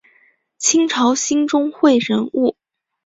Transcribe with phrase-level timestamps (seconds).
[0.57, 2.55] 清朝兴中会人物。